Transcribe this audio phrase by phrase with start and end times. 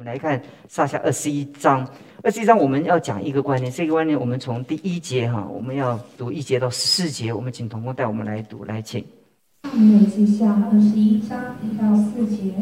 [0.00, 1.86] 我们来看上下二十一章。
[2.22, 7.30] 二十一章我们要讲一个观念，这个观念我们从第一节哈，我们要读一节到十四节。
[7.30, 9.04] 我们请童工带我们来读，来请。
[9.64, 12.54] 上面记下二十一章一到四节。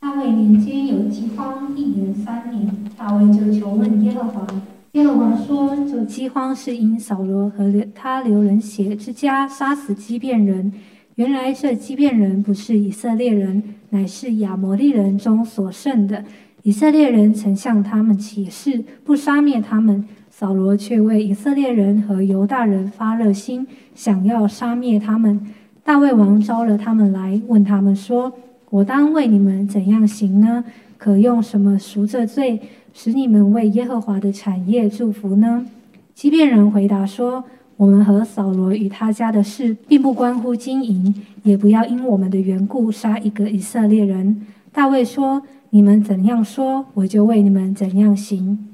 [0.00, 4.46] 大卫年间有饥荒，一年三年，大卫就求问耶和华。
[4.92, 10.72] 耶和华说：“这饥荒是因扫罗和他流人血之家杀死畸变人。
[11.16, 16.24] 原来这畸变人不是以色列人，乃是亚摩利人中所剩的。
[16.62, 20.06] 以色列人曾向他们起誓，不杀灭他们。
[20.30, 25.40] 扫罗却为以色列人和犹大人发热心，想要杀灭他们。
[25.82, 28.32] 大卫王招了他们来，问他们说
[28.70, 30.64] ：‘我当为你们怎样行呢？
[30.96, 32.60] 可用什么赎这罪？’”
[32.92, 35.64] 使你们为耶和华的产业祝福呢？
[36.12, 37.44] 即便人回答说
[37.78, 45.40] ：“我们和扫罗与他家的事，并不关乎金银，也不要因我们的缘故杀一个以色列人。”大卫说
[45.70, 48.66] ：“你们怎样说，我就为你们怎样行。”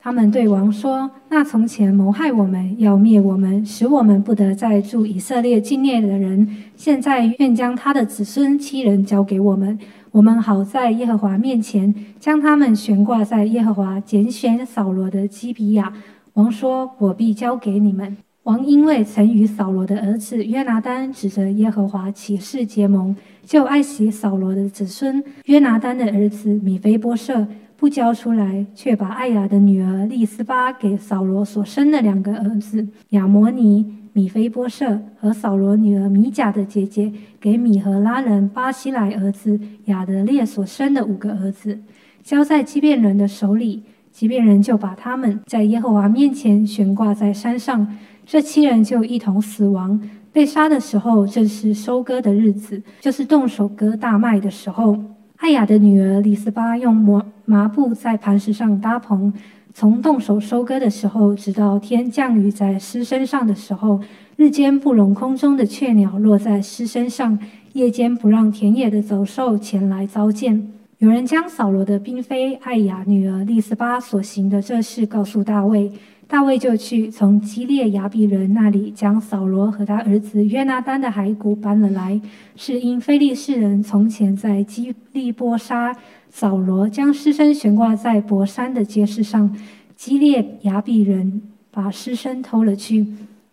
[0.00, 9.78] 他们对王说：“那从前谋害我们要灭我们，使我们不得再住以色列境内的人，现在愿将他的子孙七人交给我们。”
[10.10, 15.92] 我们好在耶和华面前将他们悬挂在耶和华拣选扫罗的基比亚。
[16.32, 23.14] 王说：“我必交给你们。”王因为曾与扫罗的儿子约拿丹指着耶和华起誓结盟，
[23.48, 33.86] 就爱惜扫罗的子孙约拿丹的儿子米菲波设，不交出来，却把艾雅的女儿利斯巴给扫罗所生的两个儿子亚摩尼。
[34.12, 41.78] 米菲波设和扫罗女儿米甲的姐姐给米和拉人巴西莱儿子亚德列所生的五个儿子，
[42.22, 47.96] 交在畸变人的手里，畸变人就把他们在耶和华面前悬挂在山上，
[48.26, 49.98] 这七人就一同死亡。
[50.38, 54.96] 被杀的时候正是收割的日子，就是动手割大麦的时候。
[55.38, 59.32] 艾雅的女儿李斯巴用麻麻布在磐石上搭棚。
[59.74, 64.00] 从动手收割的时候，直到天降雨在尸身上的时候，
[64.36, 67.36] 日间不容空中的雀鸟落在尸身上，
[67.72, 70.68] 夜间不让田野的走兽前来糟践。
[70.98, 75.90] 有人将扫罗的嫔妃艾雅女儿利斯巴所行的这事告诉大卫，
[76.28, 82.20] 大卫就去从基列雅比人那里将扫罗和他儿子约拿丹的骸骨搬了来，
[82.54, 85.96] 是因非利士人从前在基利波杀。
[86.28, 89.56] 扫罗将尸身悬挂在博山的街市上，
[89.96, 91.40] 基列雅比人
[91.70, 93.06] 把尸身偷了去。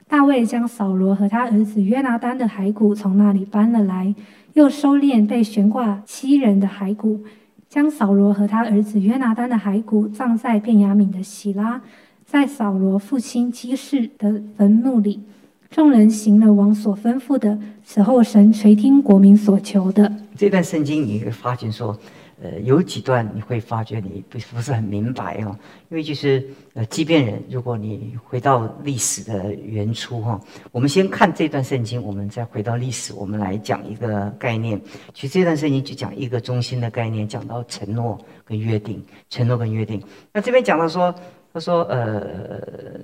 [0.09, 4.13] 大卫将扫罗和他儿子约拿丹的骸骨从那里搬了来，
[4.53, 7.22] 又收敛被悬挂七人的骸骨，
[7.69, 11.81] 将扫罗和他儿子约拿丹的骸骨葬在便雅敏的喜拉，
[12.25, 15.22] 在扫罗父亲基士的坟墓里。
[15.69, 20.12] 众人行了王所吩咐的，此后神垂听国民所求的。
[20.36, 21.97] 这段圣经你会发现说。
[22.44, 30.38] 呃，有几段你会发觉你不不是很明白哦，因为就是呃，即便人，如果你回到历史的原初哈，
[30.74, 34.80] 我们先看这段圣经，我们再回到历史，我们来讲一个概念。
[35.13, 40.03] 其实这段圣经就讲一个中心的概念，讲到承诺跟约定，承诺跟约定。
[40.34, 41.16] 那这边讲到说，
[41.56, 43.00] 他说呃，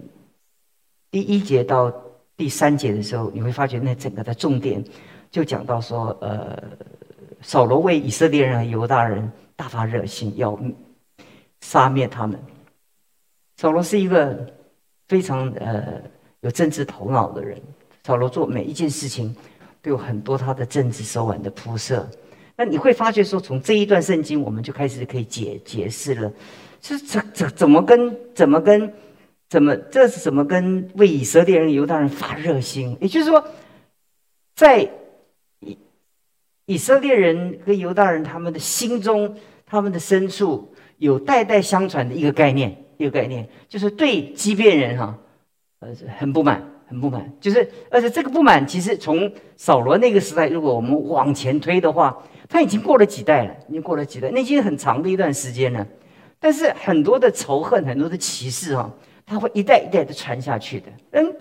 [1.10, 1.90] 第一节到
[2.36, 4.84] 第三节的时候，你会发觉那整个的重点
[5.32, 6.62] 就讲到说呃。
[7.44, 10.56] 扫罗为以色列人和犹大人大发热心，要
[11.62, 12.40] 杀灭他们。
[13.58, 14.46] 扫罗是一个
[15.08, 16.00] 非常呃
[16.42, 17.60] 有政治头脑的人。
[18.04, 19.36] 扫罗做每一件事情
[19.82, 22.08] 都有很多他的政治手腕的铺设。
[22.56, 26.32] 那你会发觉说，从这一段圣经，我们就开始可以解解释了，
[26.82, 28.92] 这这这怎么跟怎么跟
[29.48, 32.98] 怎么这是怎么跟为以色列人、犹大人发热心？
[33.00, 33.44] 也就是说，
[34.56, 34.90] 在。
[35.64, 35.78] 以
[36.66, 45.16] 以色列人跟犹大人，他们的心中、他们的深处有代代相传的一个概念，一个概念就是对畸变人哈，
[45.82, 47.32] 呃，很不满，很不满。
[47.40, 52.18] 就是而且这个不满，其实从扫罗那个时代，如果我们往前推的话，
[52.50, 55.86] 他已经过了几代了，已经过了几代，那些很长的一段时间了。
[56.42, 58.92] 但是很多的仇恨，很多的歧视哈，
[59.26, 60.88] 它会一代一代的传下去的。
[61.12, 61.34] 嗯，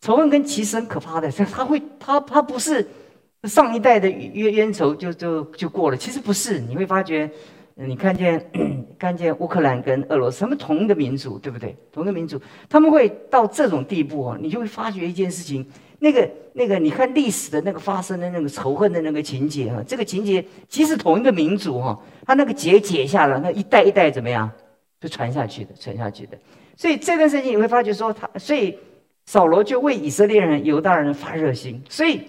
[0.00, 2.86] 仇恨跟歧视很可怕的，它会，它它不是。
[3.42, 6.58] 上一代的冤冤仇就就就过了，其实不是。
[6.58, 7.30] 你会发觉，
[7.76, 8.44] 你看见
[8.98, 11.76] 看见乌克兰跟俄罗斯，他们同一个民族，对不对？
[11.92, 15.64] 同一个民族，他们会到这种地步哦，你就会发觉一件事情，
[15.98, 24.50] 那个那个，你看历史的那个发生的那个仇恨的那个情节哈，这个情节即使同一个民族哈，他那个结解下了，那一代一代怎么样，
[25.00, 26.38] 就传下去的，传下去的。
[26.76, 28.78] 所以这段事情你会发觉说，他所以
[29.26, 32.20] 扫罗就为以色列人、犹大人发热心，所以。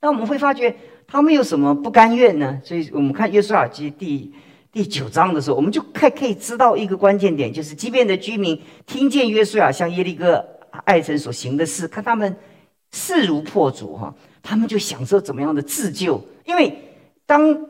[0.00, 2.60] 那我们会发觉他们有什么不甘愿呢？
[2.62, 4.30] 所以我们看约书亚记第
[4.70, 10.46] 第九章的时候，我们就可可以知道一个关键点，就是即便的居民听见约书亚向耶利哥
[10.84, 12.36] 爱神所行的事，看他们
[12.92, 16.76] 势如破竹哈，他们就享受怎么样的自救，因为
[17.26, 17.66] 当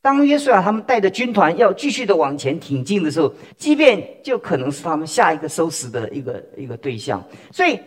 [0.00, 7.78] 当约书亚他们带着军团要继续的往前挺进的时候，即便就可能是他们下一个收拾的一个一个对象，所以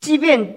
[0.00, 0.56] 即便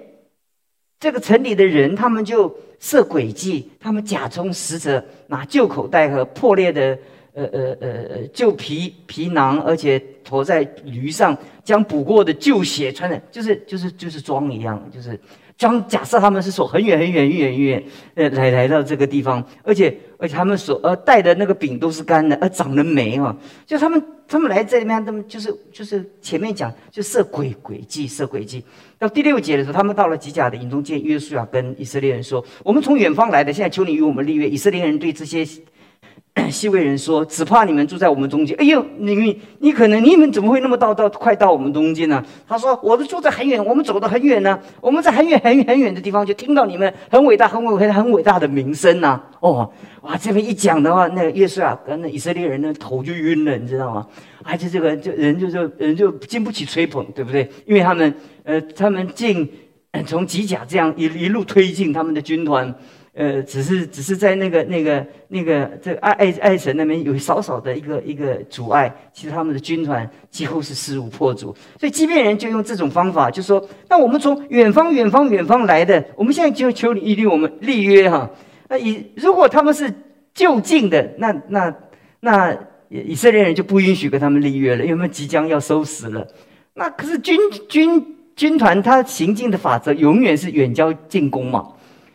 [0.99, 6.97] 这个城里的人，他们就设诡计，他们假充使者，拿旧口袋和破裂的
[7.45, 15.19] 呃呃呃呃旧皮皮囊，而且驮在驴上，将补过的旧鞋穿在，就是就是就是装一样，就是
[15.57, 15.87] 装。
[15.87, 17.83] 假设他们是从很远很远很远很远
[18.15, 24.03] 呃来来到这个地方，而且而且他们所呃带的那个饼都是干的，而长了霉哈，就他们。
[24.31, 28.63] 他们来这里面，他们就是就是前面讲就设诡诡计，设诡计。
[28.99, 35.43] 到第六节的时候，他们到了吉甲的营中见约书亚，跟以色列人说：“我们从远方来的，现在求你与我们立约。”以色列人对这些。
[36.51, 42.23] 西魏人说：“只怕你们住在我们中间。”哎呦，你你你可能你们怎么会那么到到快到我们中间呢？
[42.47, 44.59] 他说：“我都住在很远，我们走得很远呢。
[44.79, 49.71] 我们在很远很远很远的地方就听到你们很伟大、很伟大、很伟大的名声呐。”哦，
[50.01, 54.07] 哇，这边一讲的话，那个约书亚跟那以色列人的头就晕了，你知道吗？
[54.43, 57.49] 而且这个就人就就人就经不起吹捧，对不对？
[57.65, 58.13] 因为他们
[58.43, 59.49] 呃，他们进
[60.05, 62.73] 从吉甲这样一一路推进他们的军团。
[63.19, 78.29] 呃，只是只是在那个那个那个这爱爱爱神那边有少少的一个一个阻碍，其实他们的军团几乎是势如破竹，所以即便人就用这种方法，就说：那我们从远方远方远方来的，我们现在就求你立我们立约哈。
[78.69, 79.93] 那以如果他们是
[80.33, 81.75] 就近的，那那
[82.21, 82.57] 那
[82.87, 86.25] 以色列人就不允许跟他们立约了，因为他们即将要收拾了。
[86.73, 87.37] 那可是军
[87.67, 91.73] 军军团他行进的法则永远是远交近攻嘛，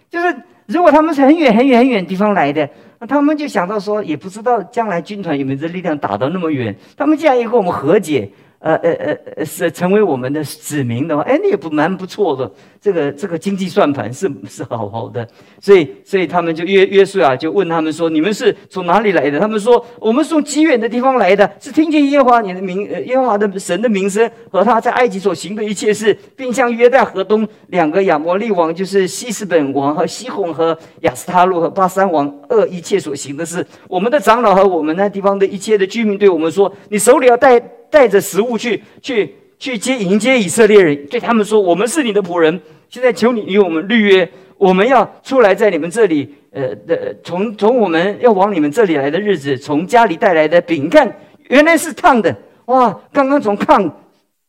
[0.09, 0.35] 就是。
[0.67, 2.69] 如果他们是很远很远很远地方来的，
[2.99, 6.75] 那他们就想到说，也不知道将来军团有没有这力量打到那么远。
[6.97, 8.31] 他们既然也跟我们和解。
[8.65, 12.51] 呃呃呃呃，是成为我们的子民的话，哎，那也不蛮不错的。
[12.81, 15.27] 这个这个经济算盘是 是好好的，
[15.61, 33.67] 所以所以他们就约约书亚就问他们说：“你们是从哪里来的？”他们说：“我们从极远的地方来的，是听见耶和华你的名，呃耶和华的神的名声和他在埃及所行的一切事，并向约旦河东两个亚摩利王，就是西斯本王和西宏和亚斯塔路和巴山王二一切所行的事。
[33.89, 44.29] 我们的长老和我们那地方的一切的居民对我们说：你手里要带。”带着食物去去去接迎接以色列人，对他们说：“我们是你的仆人，现在求你与我们立约，
[44.59, 51.17] 我们要出来在你们这里，呃的从从我们要往你们这里来的日子，从家里带来的饼，看
[51.49, 52.37] 原来是烫的，
[52.67, 53.91] 哇，刚刚从炕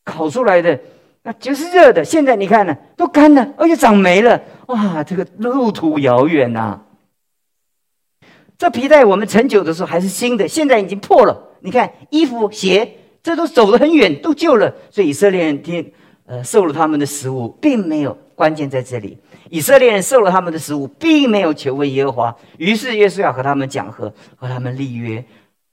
[0.03, 0.77] 烤出来的，
[1.23, 2.03] 那就是热的。
[2.03, 6.81] 现在你看呢，都干了，而且长霉了，哇，这个路途遥远呐。
[8.57, 11.51] 这皮带我们盛酒的时候还是新的，现在已经破了。
[11.61, 12.89] 你看衣服鞋。”
[13.25, 15.92] 这都走得很远，都救了，所以以色列人听，
[16.27, 19.18] 呃，受了他们的食物，并没有关键在这里。
[19.50, 22.36] 以色列人受了他们的食物，并没有求问耶和华。
[22.60, 25.25] 于是耶稣要和他们讲和，和他们立约，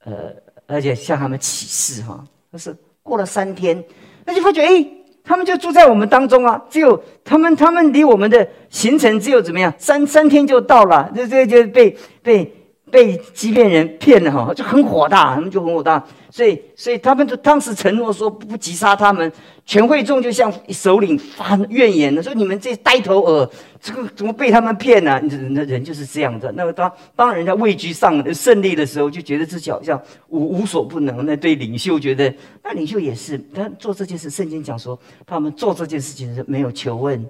[0.03, 0.33] 呃，
[0.65, 2.25] 而且向他们起誓哈。
[2.51, 3.83] 但是过了三天，
[4.25, 4.87] 那就发觉，哎，
[5.23, 6.59] 他们就住在我们当中啊。
[6.71, 9.71] 只有他们，他们离我们的行程只有怎么样？
[9.77, 12.51] 三三天就到了，这这就被被。
[12.93, 19.31] 被畸变人骗了哈，就很火大，他们就很火大，所以所以他们就当时承诺说不击杀他们，
[19.65, 23.49] 全会众就向首领发怨言了，说你们这呆头鹅，
[23.81, 25.19] 这个怎么被他们骗呢？
[25.49, 26.51] 那人就是这样的。
[26.51, 31.25] 那么当当人家位居上胜利的时候，就觉得自己好像无无所不能。
[31.25, 32.31] 那对领袖觉得，
[32.63, 37.27] 那领袖也是，他做这件事，圣经讲说他们做这件事情是没有求问。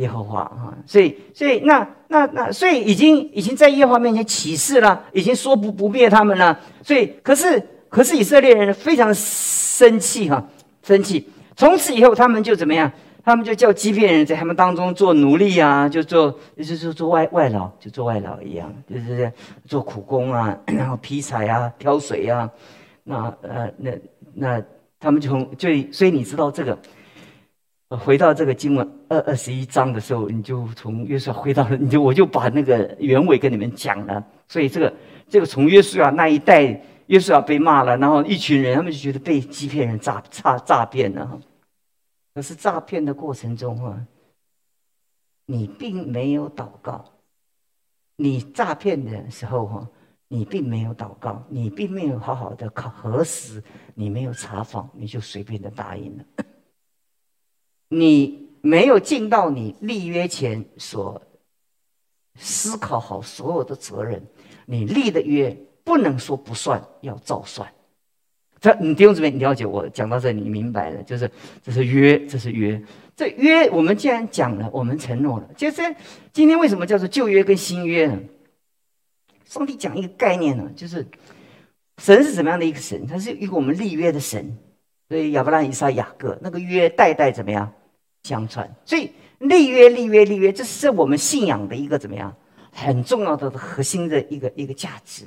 [0.00, 6.58] 耶和华啊，所以，所以那那那，所以已经已经在耶和华面前起誓了，已经说不不灭他们了。
[6.82, 10.42] 所以，可是可是以色列人非常生气哈，
[10.82, 11.28] 生气。
[11.54, 12.90] 从此以后，他们就怎么样？
[13.22, 19.30] 他们就叫欺骗人在他们当中做奴隶啊，就做就是做外外劳，就做外劳一样，就是
[19.66, 22.50] 做苦工啊， 然后劈柴啊，挑水啊。
[23.04, 23.90] 那呃，那
[24.32, 24.62] 那
[24.98, 26.78] 他们就就所以你知道这个。
[27.96, 34.24] 回到这个经文二二十一章的时候，你就从约书亚回到了，你就我就把那个原委跟你们讲了。
[34.48, 34.94] 所以这个
[35.28, 41.40] 这个从约书亚那一代，约书亚被骂了，然后一群人他们就觉得被欺骗人诈诈诈骗了。
[42.32, 44.06] 可是诈骗的过程中啊，
[45.46, 47.04] 你并没有祷告。
[48.14, 49.88] 你诈骗的时候哈，
[50.28, 53.60] 你并没有祷告，你并没有好好的考核实，
[53.94, 56.24] 你没有查访，你就随便的答应了。
[57.90, 61.20] 你没有尽到你立约前所
[62.36, 64.24] 思考好所有的责任，
[64.64, 67.70] 你立的约不能说不算，要照算。
[68.60, 71.28] 这你弟兄姊妹，你了解我讲到这，你明白了，就是
[71.62, 72.80] 这是约，这是约。
[73.16, 75.50] 这约我们既然讲了，我们承诺了。
[75.56, 75.82] 就是
[76.32, 78.20] 今天为什么叫做旧约跟新约呢？
[79.46, 81.04] 上帝讲一个概念呢，就是
[81.98, 83.04] 神是怎么样的一个神？
[83.06, 84.56] 他是一个我们立约的神。
[85.08, 87.72] 所以亚伯拉罕、以撒、雅各那个约代代怎么样
[88.22, 88.68] 相传？
[88.84, 92.34] 所以立约、立约、立约，这是我们信仰的一个怎么样
[92.72, 95.24] 很重要的核心的一个一个价值。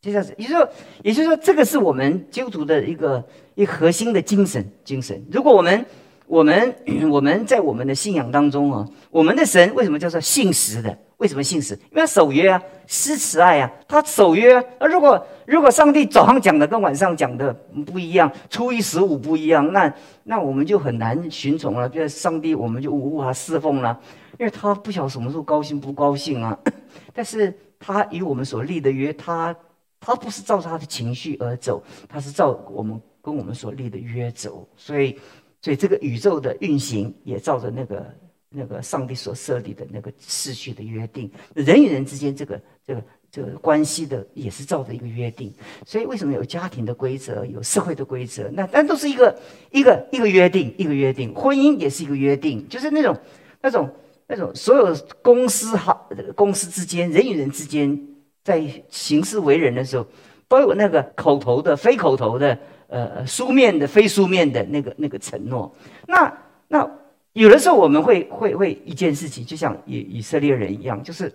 [0.00, 0.70] 就这样子，也就是说，
[1.02, 4.64] 也就是说，这个是我们基督徒的一个一个核心的精神。
[4.84, 5.84] 精神，如果我们
[6.28, 6.76] 我们
[7.10, 10.96] 我们在我们的信仰当中啊，我们的神为什么叫做信实的？
[11.16, 11.74] 为什么信实？
[11.90, 14.54] 因为守约啊，施慈爱啊，他守约。
[14.56, 14.86] 啊。
[14.86, 17.52] 如果如果上帝早上讲的跟晚上讲的
[17.86, 19.92] 不一样，初一十五不一样，那
[20.24, 21.88] 那我们就很难寻从了。
[21.88, 23.98] 比如上帝，我们就无法侍奉了，
[24.38, 26.56] 因为他不晓得什么时候高兴不高兴啊。
[27.12, 29.56] 但是他与我们所立的约，他。
[30.00, 34.64] 他不是照着他的情绪而走，他是照我们跟我们所立的约走。
[34.76, 35.18] 所以，
[35.60, 38.14] 所以这个宇宙的运行也照着那个
[38.48, 41.30] 那个上帝所设立的那个次序的约定。
[41.54, 45.52] 人与人之间这个这个这个关系的也是照着一个约定。
[45.84, 48.48] 所以，为什么有家庭的规则，有社会的规则？
[48.52, 49.38] 那但都是一个
[49.70, 51.34] 一个一个约定，一个约定。
[51.34, 53.16] 婚姻也是一个约定，就是那种
[53.60, 53.90] 那种
[54.26, 58.06] 那种所有公司哈公司之间，人与人之间。
[58.44, 60.06] 在行事为人的时候，
[60.48, 65.72] 都有那个口头的、非口头的，呃，书面的、非书面的那个那个承诺。
[66.06, 66.90] 那那
[67.32, 71.32] 有的时候我们会会会一件事情，就像以以色列人一样，就是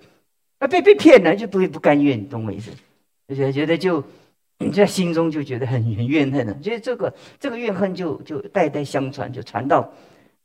[0.60, 2.72] 啊被被骗了，就不会不甘愿，你懂我意思？
[3.28, 4.04] 而且觉得就
[4.60, 9.90] 你在心中就觉得很很怨恨了，所以这个这个怨恨就就代代相传，就传到。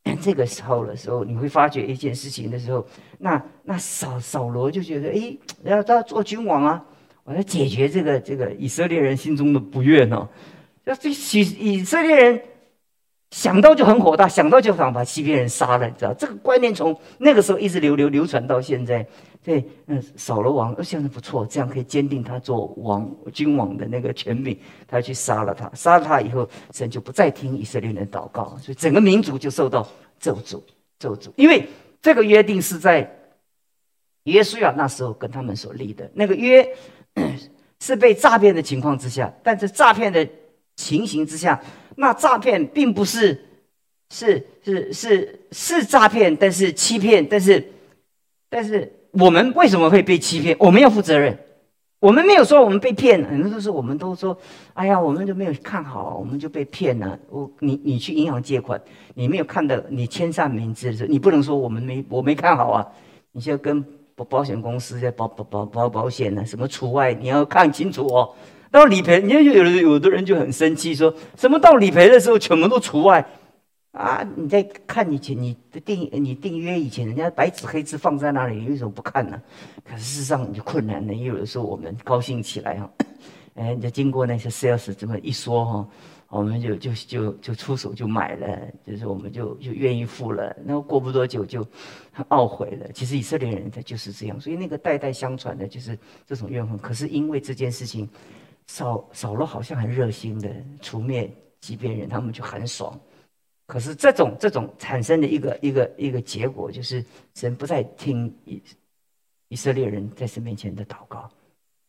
[0.21, 2.87] 这个时候的时候，你会发觉一件事情的时候，
[3.17, 6.85] 那那扫扫罗就觉得，哎，要他做君王啊，
[7.25, 10.27] 我要解决这个这个以色列人心中的不悦哦。
[10.89, 11.13] 那这以
[11.59, 12.41] 以色列人
[13.29, 16.11] 想到就很火大，想到就想把西边人杀了，你知道？
[16.15, 19.05] 这个观念从那个时候一直流流流传到现在。
[19.43, 24.59] 对，嗯，扫罗王，现在不错，这样可以坚定他做王君王的那个权柄。
[24.87, 29.87] 他去杀了他，杀了他以后，神就不再听以色列人祷告，所以整个民族就受到
[30.19, 30.59] 咒诅，
[30.97, 31.29] 咒诅。
[31.35, 31.67] 因为
[32.01, 33.15] 这个约定是在
[34.23, 36.67] 耶稣亚那时候跟他们所立的，那个约
[37.79, 40.27] 是被诈骗的情况之下，但是诈骗的
[40.79, 41.61] 情形之下，
[41.97, 43.37] 那诈骗并不是
[44.09, 47.71] 是是是是诈骗，但是欺骗，但是
[48.49, 48.93] 但是。
[49.11, 50.55] 我们为什么会被欺骗？
[50.59, 51.35] 我们要负责任。
[51.99, 54.37] 我们没有说我们被骗，很多都是我们都说
[54.73, 58.79] ：“哎呀，我们就没有看好，我们就被骗了。”我你你去银行借款，
[59.15, 62.85] 你没有看到你签上名字的时候，你不能说我们没我没看好啊。
[63.31, 63.83] 你现在跟
[64.13, 68.29] 保保险公司在保保保保保险呢，什么除外，你要看清楚哦。
[68.71, 73.25] 到理赔，你看有的有的人就很生气，说什么到理赔的时候全部都除外。
[73.91, 74.23] 啊！
[74.35, 79.41] 你在看以前你的订你订约以前，人家白纸黑字放在那里，为什么不看呢？
[79.83, 81.11] 可是事实上你就困难了。
[81.11, 82.91] 因为有的时候我们高兴起来哈，
[83.55, 85.87] 哎，就经过那些 sales 这么一说哈，
[86.29, 90.55] 我们就就就就出手就买了，就是我们就就愿意付了。
[90.67, 91.65] 然后过不多久就
[92.11, 92.87] 很懊悔了。
[92.93, 95.97] 其实以色列人他就是这样，所以那个代代相传的就是
[96.27, 96.77] 这种怨恨。
[96.77, 98.07] 可是因为这件事情，
[98.69, 100.47] 扫扫罗好像很热心的
[100.79, 101.27] 除灭
[101.59, 102.97] 即便人，他们就很爽。
[103.65, 108.61] 可是这种这种产生的一个一个一个结果，就是神不再听以
[109.47, 111.27] 以色列人在神面前的祷告，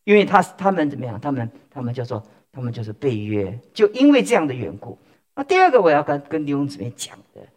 [0.05, 1.21] 因为他他们怎么样？
[1.21, 4.97] 他们他们叫做他们就是被约，就因为这样的缘故。
[5.35, 7.47] 那第二个我要跟跟弟兄姊妹讲的，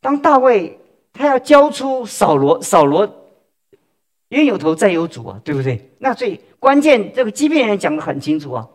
[0.00, 0.78] 当大卫
[1.12, 3.06] 他要交出扫罗，扫罗
[4.32, 5.90] 冤有头债有主啊，对不对？
[5.98, 8.68] 那最关键这个基遍人讲的很清楚啊。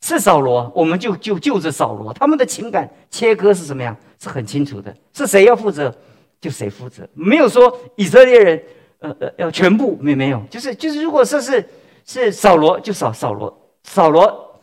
[0.00, 3.96] 是扫罗，我们就就就着扫罗，他们的情感切割是什么样？
[4.20, 5.94] 是很清楚的，是谁要负责，
[6.40, 8.62] 就谁负责，没有说以色列人，
[8.98, 11.66] 呃呃，要全部没没有，就是就是，如果说是
[12.04, 14.60] 是扫罗，就扫扫罗，扫罗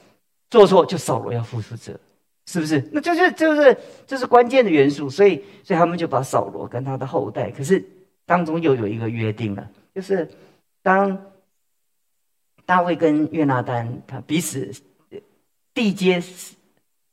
[0.51, 1.99] 做错就扫罗要负负责，
[2.45, 2.87] 是不是？
[2.91, 7.83] 那就是就是这是关键的元素，所以所以他们就把扫罗跟他的后代，可是
[8.27, 10.29] 当中又有一个约定了，就是
[10.81, 11.31] 当
[12.65, 14.71] 大卫跟约拿丹他彼此。
[15.73, 16.53] 地接什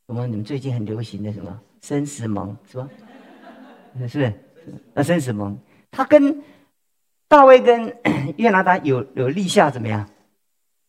[0.08, 0.26] 么？
[0.26, 2.90] 你们最近很流行的什么生死盟是吧？
[3.94, 4.32] 是不是？
[4.92, 5.56] 那生死盟，
[5.92, 6.42] 他跟
[7.28, 7.97] 大卫跟
[8.37, 10.11] 约拿丹有有立下怎么样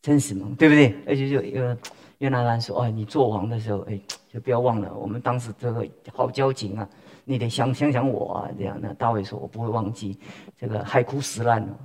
[0.03, 0.95] 生死盟，对不对？
[1.05, 1.77] 而且就一个
[2.17, 4.01] 约拿丹说：“哦，你做王的时候，哎，
[4.33, 6.89] 就不要忘了我们当时这个好交情啊，
[7.29, 10.17] 你得想想想我啊。”这样的大卫说：“我不会忘记
[10.57, 11.79] 这个海枯石烂了，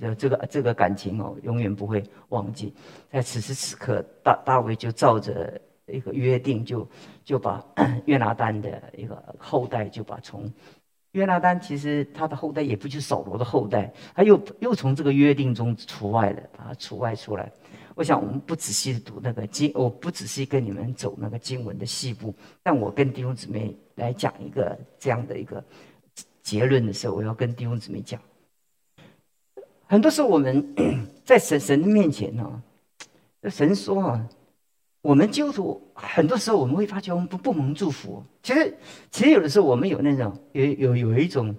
[0.00, 2.74] 这这个这个感情哦，永远不会忘记。
[3.12, 6.88] 在此时此刻，大大卫就照着一个约定，就
[7.24, 7.64] 就把
[8.06, 10.52] 约拿丹的一个后代，就把从
[11.12, 17.50] 约拿丹其实他的后代也不就是扫罗的后代，他又又从这个约定中除外了，把他除外出来。
[17.96, 25.62] 我想我们不仔细读那个经，我不仔细跟你们走那个经文的细部，但我跟弟兄姊妹来讲一个这样的一个
[26.42, 28.20] 结论的时候，我要跟弟兄姊妹讲，
[29.86, 30.74] 很多时候我们
[31.24, 32.62] 在神神的面前呢，
[33.44, 34.28] 神说啊，
[35.02, 38.24] 我们基督徒很多时候我们会发觉我们不不蒙祝福。
[38.42, 38.76] 其实
[39.10, 41.54] 其实有的时候我们有那种有有有一种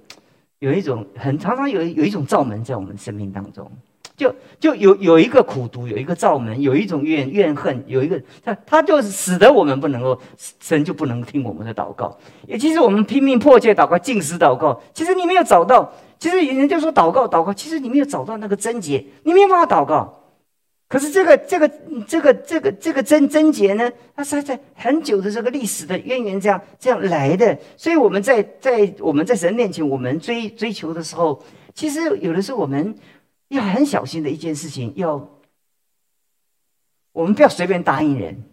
[0.59, 3.71] 有一种很常常有有一种罩门在我们生命当中。
[4.17, 10.19] 就就有有一个苦读，有一个造门，有一种怨怨恨，有一个他他就使得我们不能够
[10.59, 12.15] 神就不能听我们的祷告。
[12.47, 15.91] 也其实我们拼命迫切祷告，进食祷告，其实你没有找到。
[16.19, 20.19] 其实人家说祷告祷告，其实你没有找到那个贞洁，你没有办法祷告。
[20.87, 21.67] 可是这个这个
[22.05, 27.57] 这个这个这个贞贞洁呢，它是在很久的这个历史的渊源这样这样来的。
[27.75, 31.41] 所以我们在在我们在神面前，我们追追求的时候，
[31.73, 32.93] 其实有的时候我们。
[33.51, 35.29] 要很小心的一件事情，要
[37.11, 38.43] 我们不要随便答应人。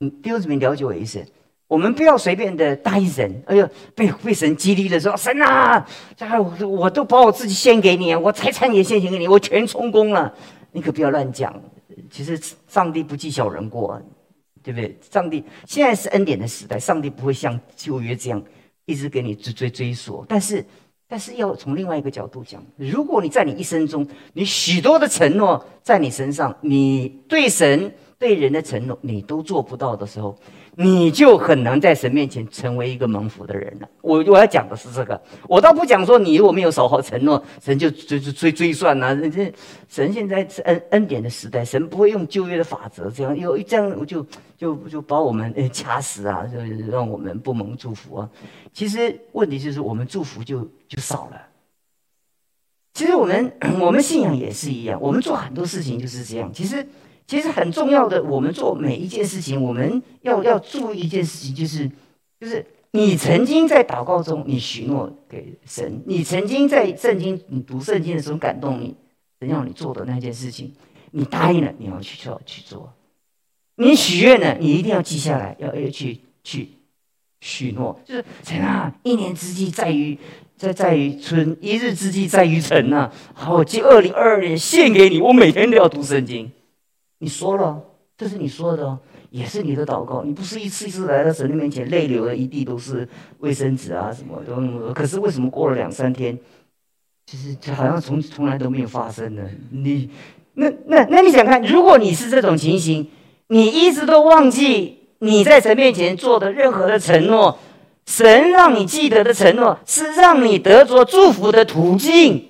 [0.00, 1.24] 嗯，弟兄姊妹了解我意思，
[1.66, 3.42] 我们不要随便的答应神。
[3.46, 5.88] 哎呦，被被神激励的时候，神啊，
[6.60, 10.34] 我我都把我自己献给你，我财产也献给你，我全充公了。
[10.72, 11.58] 你可不要乱讲。
[12.10, 13.98] 其实上帝不计小人过，
[14.62, 14.94] 对不对？
[15.10, 18.44] 上帝现在是恩典的时代，上帝不会像旧约这样
[18.84, 20.62] 一直给你追追追索，但是。
[21.08, 30.36] 但是要从另外一个角度讲，如果你在你一生中，你许多的承诺在你身上，你对神对人的承诺你都做不到的时候，
[30.76, 33.88] 你就很难在神面前成为一个蒙福的人了。
[34.00, 39.14] 我我要讲的是这个，我倒不讲说你如果没有守好承诺，神就追追追追算呐。
[39.14, 39.52] 这
[39.88, 46.58] 神现在是恩恩典的时代，神不会用旧约的法则这样有这样就就就把我们掐死啊，就
[46.90, 48.30] 让我们不蒙祝福啊。
[48.72, 50.66] 其实问题就是我们祝福就。
[50.88, 51.42] 就少了。
[52.94, 56.48] 其实我们 我们信仰也是一样，我们做很多事情就是这样。
[56.52, 56.86] 其实
[57.26, 61.90] 其实很重要的，我们做每一件事情，我们要要注意一件事情，就是
[62.40, 68.94] 就是你曾经在祷告中你许诺给神，你曾经在圣经你读圣经的时候感动你，
[69.40, 70.72] 神要你做的那件事情，
[71.10, 72.92] 你答应了，你要去做去做。
[73.76, 76.68] 你许愿了，你一定要记下来，要要去去
[77.40, 80.18] 许诺，就是神啊，一年之计在于。
[80.58, 83.12] 在在于春，一日之计在于晨呐。
[83.34, 86.50] 好，我借二零二二年献给你，我每天都要读圣经。
[87.18, 87.80] 你说了，
[88.16, 88.98] 这是你说的，
[89.30, 90.22] 也是你的祷告。
[90.22, 94.92] 你不是一次一次来到神的面前，泪流了一地都是卫生纸啊什么都。
[94.92, 96.38] 可是为什么过了两三天，
[97.26, 99.42] 其实好像从从来都没有发生呢？
[99.70, 100.10] 你
[100.54, 103.08] 那那那你想看，如果你是这种情形，
[103.48, 107.58] 你一直都忘记你在神面前做的任何的承诺。
[108.06, 112.46] 神让你记得的承诺是让你得着祝福的途径。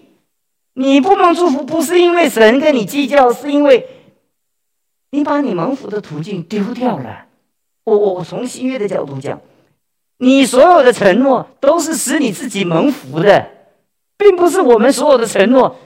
[0.75, 3.87] 你不蒙祝福，不是因为神跟你计较，是因为
[5.11, 7.27] 你把你蒙福的途径丢掉了。
[7.85, 9.41] 我我从新约的角度讲，
[10.19, 13.49] 你所有的承诺都是使你自己蒙福的，
[14.17, 15.77] 并不是我们所有的承诺。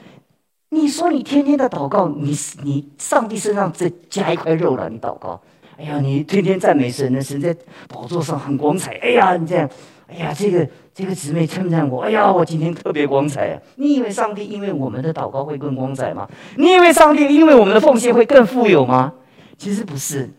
[0.69, 5.39] 你说你天天的祷告，你你上帝身上再加一块肉了，你祷告。
[5.77, 7.55] 哎呀，你天天赞美神呢，神在
[7.87, 8.93] 宝座上很光彩。
[9.01, 9.69] 哎呀，你这样，
[10.07, 13.61] 哎呀，这个这个姊妹称赞我，哎呀，我今天特别光彩啊！
[13.75, 16.27] 你以为上帝因为我们的祷告会更光彩吗？
[16.57, 19.13] 你以为上帝因为我们的奉献会更富有吗？
[19.57, 20.29] 其实不是。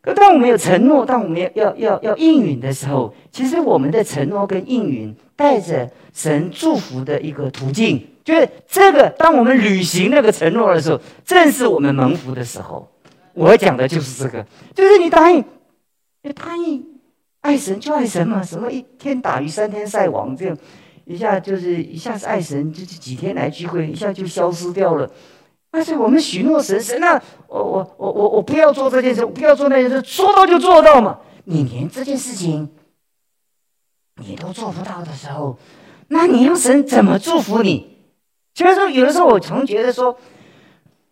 [0.00, 9.10] 可当我们有承诺，当我们要要要要应允的时候，其实我们的承诺跟应允带着神祝福的一个途径，就是这个。
[9.10, 12.88] 当我们履行那个承诺的时候，正是我们蒙福的时候。
[13.34, 15.44] 我讲的就是这个，就是你答应，
[16.22, 16.84] 你答应
[17.40, 20.56] 爱神就爱神嘛，什么一天打鱼三天晒网这样，
[21.04, 25.10] 一下就是一下子爱神，就是几天来聚会，一下就消失掉了。
[25.70, 31.18] 但是我们许诺神，神啊，我我我我我不要做这件事，我不要做那件事，说到就做到嘛。
[31.44, 32.68] 你连这件事情
[34.16, 35.58] 你都做不到的时候，
[36.08, 37.96] 那你要神怎么祝福你？
[38.54, 40.16] 其实说有的时候我常觉得说。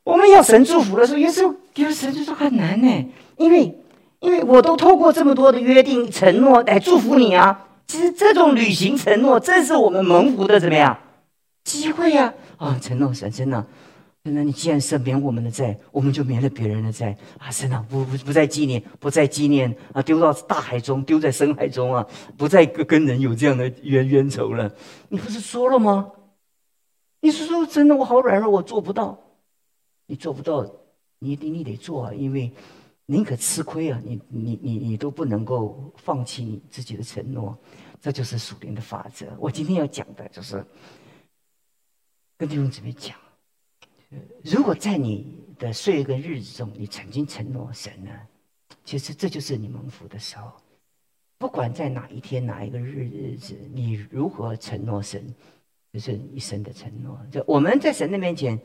[0.04, 3.78] 我们要神祝福的时候，有时候有神就说很难呢，因为
[4.20, 7.66] 因为我都透过这么多的约定承诺来祝福你啊。
[7.86, 10.98] 其实这种履行承诺，正是我们蒙福的怎么样
[11.64, 12.34] 机会呀？
[12.56, 13.66] 啊，承诺神真的，
[14.24, 17.50] 真的，你既然赦免我们的债，我们就免了别人的债啊！
[17.50, 24.70] 真的，不不不再纪念，不再纪念啊，丢到大海中，丢在深海中啊，不再跟跟人有这样的冤冤仇了。
[25.08, 26.10] 你不是说了吗？
[27.20, 27.96] 你是说真的？
[27.96, 29.18] 我好软弱，我做不到。
[30.06, 30.66] 你做不到，
[31.20, 32.52] 你你你得做啊，因为
[33.10, 37.56] 宁可吃亏啊，你你你你都不能够放弃你自己的承诺。
[38.02, 39.26] 这就是属灵的法则。
[39.40, 40.62] 我今天要讲的就是
[42.36, 43.16] 跟弟兄姊妹讲，
[44.44, 48.10] 如果在你的岁月跟日子中，你曾经承诺神呢，
[48.84, 50.52] 其实这就是你蒙福的时候。
[51.38, 55.34] 不管在哪一天哪一个日日子，你如何承诺神，
[55.94, 57.18] 就是一生的承诺。
[57.32, 58.60] 就我们在神的面前，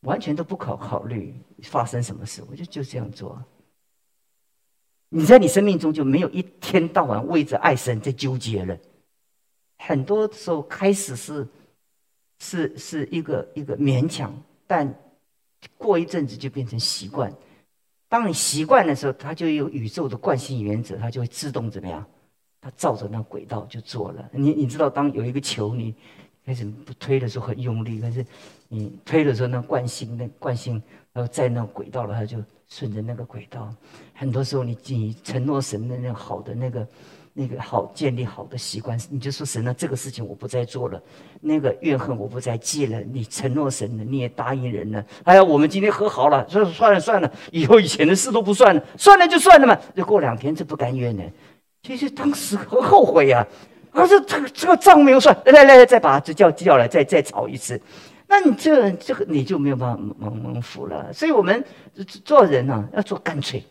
[0.00, 3.42] 完全都不考考虑发生什么事，我就就这样做。
[5.08, 8.78] 你在你生命中就没有一天到晚为着爱神在纠结了。
[9.78, 11.48] 很多时候开始是
[12.38, 14.32] 是是一个一个勉强，
[14.66, 14.94] 但
[15.76, 17.32] 过一阵子就变成习惯。
[18.08, 22.06] 当你习惯的时候，它就有宇宙的惯性原则，它就会自动怎么样？
[22.60, 24.28] 它照着那轨道就做了。
[24.32, 25.94] 你你知道，当有一个球，你
[26.44, 28.24] 开始不推的时候很用力，可是
[28.68, 33.72] 你推的时候，那惯性那惯性，然后在那轨道了，它就顺着那个轨道。
[34.14, 36.86] 很多时候，你你承诺神的那好的那个。
[37.32, 41.00] 那个好建立好的习惯，你就说神啊，这个事情我不再做了，
[41.40, 43.00] 那个怨恨我不再记了。
[43.02, 45.02] 你承诺神了，你也答应人了。
[45.22, 49.78] 哎呀，我们今天和好了，说算了算了，以后以前的事都不算了，算了就算了嘛。
[49.94, 51.22] 就过两天，这不甘愿呢。
[51.84, 53.46] 其实当时很后悔呀，
[53.92, 57.80] 这这个这个账没有算，来来来，再把这叫叫来，再再吵一次。
[58.26, 61.12] 那你这这个你就没有办法蒙蒙福了。
[61.12, 61.64] 所以我们
[62.24, 63.64] 做人呢，要做干脆，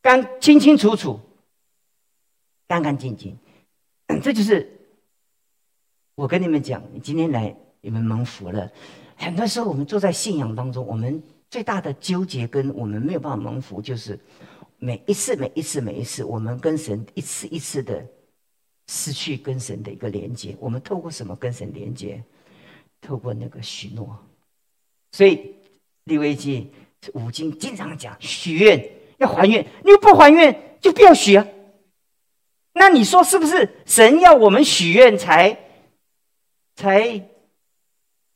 [0.00, 1.20] 干清清楚楚。
[2.68, 3.38] 干干净净，
[4.20, 4.68] 这就是
[6.16, 8.68] 我跟你们讲，你今天来，你们蒙福了。
[9.14, 14.18] 很多时候，我们坐在信仰当中，我们最大的纠结跟我们没有办法蒙福，就是
[14.78, 18.04] 每一次、每一次、每一次，我们跟神一次一次的
[18.88, 20.56] 失去跟神的一个连接。
[20.60, 22.22] 我们透过什么跟神连接？
[23.00, 24.18] 透过那个许诺。
[25.12, 25.54] 所以
[26.04, 26.72] 立威记
[27.14, 31.46] 五经经常讲许愿要还愿，你不还愿就不要许啊。
[32.72, 35.56] 那你说是不是神要我们许愿才，
[36.74, 37.28] 才，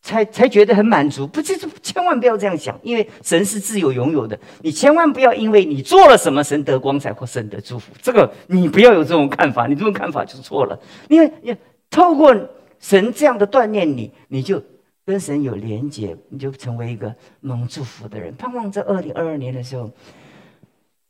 [0.03, 1.27] 才才觉得很满足？
[1.27, 4.39] 不，是千万不要这样想，因为神是自由拥有的。
[4.63, 7.93] 你千万不要因为你做了什么，神得光彩或神得祝福。
[8.01, 10.79] 这个你不要有这种看法，你这种看法就错了。
[11.09, 11.55] 因为你
[11.91, 12.35] 透过
[12.79, 14.63] 神这样的锻炼你，你就
[15.05, 18.35] 跟神有连结，你就成为一个蒙祝福的人。
[18.37, 19.91] 盼望在二零二二年的时候，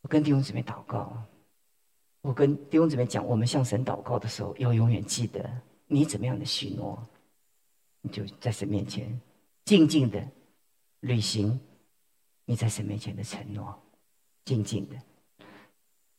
[0.02, 1.12] 我跟弟兄姊妹祷告。
[2.22, 5.42] 我跟弟兄姊妹讲，我们向神祷告的时候，要永远记得
[5.86, 7.02] 你怎么样的许诺，
[8.02, 9.20] 你就在神面前
[9.64, 10.22] 静静的
[11.00, 11.58] 履行
[12.44, 13.80] 你在神面前的承诺，
[14.44, 14.96] 静静的。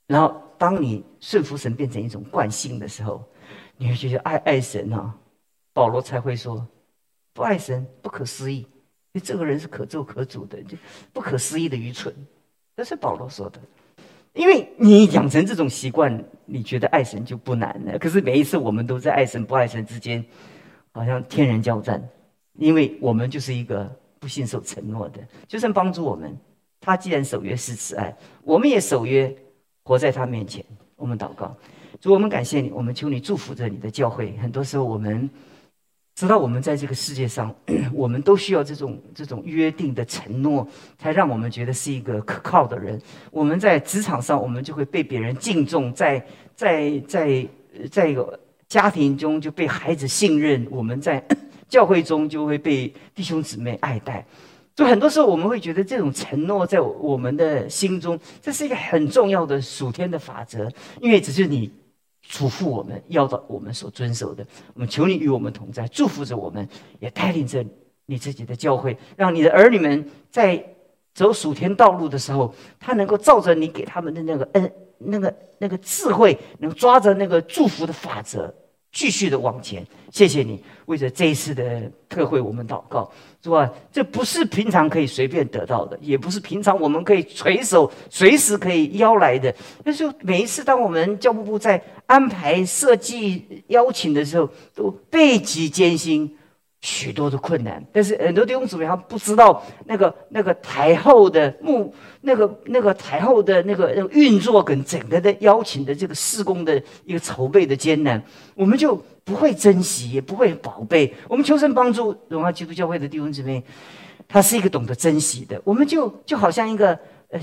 [0.08, 3.24] 然后，当你顺服神变成一种惯性的时候，
[3.78, 5.18] 你会觉得爱爱神啊。
[5.74, 6.68] 保罗才会说，
[7.32, 8.68] 不爱神不可思议，因
[9.14, 10.78] 为这个人是可咒可诅的，就
[11.14, 12.14] 不可思议的愚蠢。
[12.76, 13.62] 这是保罗说的。
[14.34, 17.98] 因为你养成这种习惯，你觉得爱神就不难了。
[17.98, 20.26] 可是每一次我们都在爱神不爱神之间，
[20.92, 22.02] 好像天人交战。
[22.54, 26.38] 因为我们就是一个不信守承诺的，就算帮助我们，
[26.80, 29.34] 他既然守约是慈爱，我们也守约，
[29.84, 30.64] 活在他面前。
[30.96, 31.56] 我们祷告，
[32.00, 34.36] 主，我们感谢你，我们求你祝福着你的教会。
[34.38, 35.30] 很多时候我们。
[36.14, 37.56] 知道我们在这个世界上，
[37.96, 40.68] 我们都需要这种这种约定的承诺，
[41.00, 43.02] 才让我们觉得是一个可靠的人。
[43.32, 46.24] 我们在职场上，我们就会被别人敬重；在
[46.54, 47.48] 在在
[47.90, 48.38] 在一个
[48.72, 51.22] 家庭中，就被孩子信任；我们在
[51.68, 54.26] 教会中，就会被弟兄姊妹爱戴。
[54.74, 61.70] 就很多时候，我们会觉得这种承诺在我们的心中，这是一个很重要的属天的法则，因为只是你。
[62.22, 66.66] 嘱咐我们要到我们所遵守的，我们求你与我们同在，祝福着我们，
[67.00, 67.66] 也带领着
[68.06, 70.64] 你自己的教会，让你的儿女们在
[71.14, 78.54] 走属天道路的时候，他能够照着你给他们的那个恩、那个那个智慧，能抓着那个祝福的法则。
[78.92, 83.10] 继续的往前，谢谢你为着这一次的特会，我们祷告，
[83.42, 83.72] 是吧？
[83.92, 89.54] 这不是平常可以随便得到的，也不是平常我们可以垂手随时可以邀来的。
[89.86, 96.38] 那就每一次当我们教务部在安排设计邀请的时候，都倍极艰辛。
[96.82, 108.20] 许多的困难，但是很多弟兄姊妹他不知道那个那个台后的幕，那个那个台后的那个那个运作跟整个的邀请的这个施工的一个筹备的艰难，
[108.56, 111.14] 我们就不会珍惜，也不会宝贝。
[111.28, 113.64] 我们求神帮助荣耀基督教会的弟兄姊妹，
[114.28, 115.62] 他是一个懂得珍惜的。
[115.64, 116.98] 我们就就好像一个
[117.30, 117.40] 呃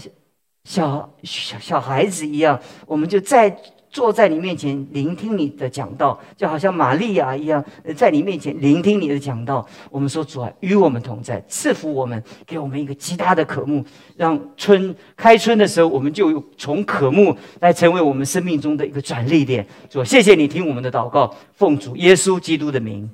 [0.65, 3.57] 小小小孩子一样，我们就在
[3.91, 7.65] 坐在你面前聆听你的讲道，就好像玛利亚一样，
[7.97, 9.67] 在你面前聆听你的讲道。
[9.91, 13.85] 我们说主啊，与我们同在，赐福我们，给我们一个极大的渴慕，
[14.17, 19.67] 让春开春的时候，我们就从渴慕来成为我们生命中的一个转捩点。
[19.89, 23.09] 主，谢谢你听我们的祷告，奉主耶稣基督的名。